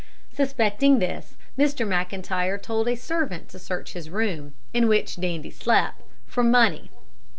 Suspecting 0.33 0.97
this, 0.97 1.37
Mr 1.59 1.85
McIntyre 1.85 2.59
told 2.59 2.87
a 2.87 2.95
servant 2.95 3.49
to 3.49 3.59
search 3.59 3.93
his 3.93 4.09
room 4.09 4.55
in 4.73 4.87
which 4.87 5.17
Dandie 5.17 5.51
slept 5.51 6.01
for 6.25 6.41
money. 6.43 6.89